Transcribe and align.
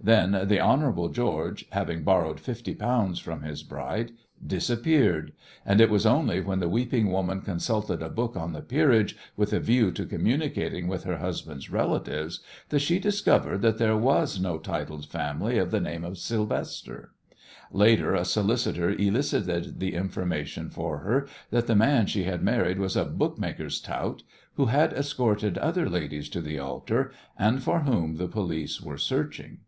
Then 0.00 0.30
the 0.46 0.60
"Hon. 0.60 1.12
George," 1.12 1.66
having 1.70 2.04
borrowed 2.04 2.38
fifty 2.38 2.72
pounds 2.72 3.18
from 3.18 3.42
his 3.42 3.64
bride, 3.64 4.12
disappeared, 4.46 5.32
and 5.66 5.80
it 5.80 5.90
was 5.90 6.06
only 6.06 6.40
when 6.40 6.60
the 6.60 6.68
weeping 6.68 7.10
woman 7.10 7.40
consulted 7.40 8.00
a 8.00 8.08
book 8.08 8.36
on 8.36 8.52
the 8.52 8.62
peerage 8.62 9.16
with 9.36 9.52
a 9.52 9.58
view 9.58 9.90
to 9.90 10.06
communicating 10.06 10.86
with 10.86 11.02
her 11.02 11.16
husband's 11.18 11.68
relatives 11.68 12.38
that 12.68 12.78
she 12.78 13.00
discovered 13.00 13.60
that 13.62 13.78
there 13.78 13.96
was 13.96 14.40
no 14.40 14.58
titled 14.58 15.04
family 15.04 15.58
of 15.58 15.72
the 15.72 15.80
name 15.80 16.04
of 16.04 16.16
Sylvester. 16.16 17.10
Later 17.72 18.14
a 18.14 18.24
solicitor 18.24 18.90
elicited 18.92 19.80
the 19.80 19.94
information 19.94 20.70
for 20.70 20.98
her 20.98 21.26
that 21.50 21.66
the 21.66 21.74
man 21.74 22.06
she 22.06 22.22
had 22.22 22.40
married 22.44 22.78
was 22.78 22.94
a 22.96 23.04
bookmaker's 23.04 23.80
tout, 23.80 24.22
who 24.54 24.66
had 24.66 24.92
escorted 24.92 25.58
other 25.58 25.88
ladies 25.90 26.28
to 26.28 26.40
the 26.40 26.56
altar, 26.56 27.10
and 27.36 27.64
for 27.64 27.80
whom 27.80 28.14
the 28.14 28.28
police 28.28 28.80
were 28.80 28.96
searching. 28.96 29.58